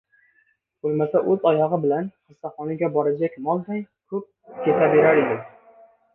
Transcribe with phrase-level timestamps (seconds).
[0.85, 3.85] —Bo‘lmasa o‘z oyog‘i bilan qassobxonaga borajak molday
[4.15, 5.47] bo‘p ketaberar edim».